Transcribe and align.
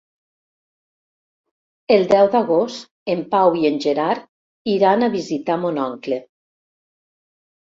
El 1.95 2.05
deu 2.13 2.29
d'agost 2.35 2.89
en 3.15 3.21
Pau 3.35 3.59
i 3.61 3.69
en 3.71 3.77
Gerard 3.85 4.73
iran 4.77 5.05
a 5.05 5.13
visitar 5.19 5.59
mon 5.67 5.79
oncle. 5.85 6.19